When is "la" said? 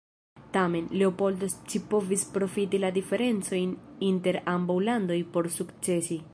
2.85-2.91